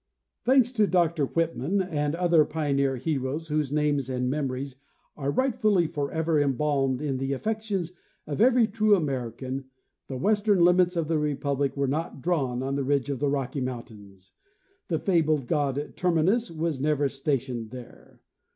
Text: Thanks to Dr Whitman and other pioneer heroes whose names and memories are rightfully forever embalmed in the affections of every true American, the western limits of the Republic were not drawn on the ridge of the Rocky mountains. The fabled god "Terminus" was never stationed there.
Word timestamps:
Thanks 0.45 0.71
to 0.71 0.87
Dr 0.87 1.25
Whitman 1.27 1.79
and 1.79 2.15
other 2.15 2.43
pioneer 2.43 2.95
heroes 2.95 3.49
whose 3.49 3.71
names 3.71 4.09
and 4.09 4.31
memories 4.31 4.77
are 5.15 5.29
rightfully 5.29 5.85
forever 5.85 6.41
embalmed 6.41 7.03
in 7.03 7.17
the 7.17 7.33
affections 7.33 7.91
of 8.25 8.41
every 8.41 8.65
true 8.65 8.95
American, 8.95 9.65
the 10.07 10.17
western 10.17 10.61
limits 10.65 10.95
of 10.95 11.07
the 11.07 11.19
Republic 11.19 11.77
were 11.77 11.85
not 11.85 12.19
drawn 12.19 12.63
on 12.63 12.73
the 12.73 12.83
ridge 12.83 13.11
of 13.11 13.19
the 13.19 13.29
Rocky 13.29 13.61
mountains. 13.61 14.31
The 14.87 14.97
fabled 14.97 15.45
god 15.45 15.93
"Terminus" 15.95 16.49
was 16.49 16.81
never 16.81 17.07
stationed 17.07 17.69
there. 17.69 18.21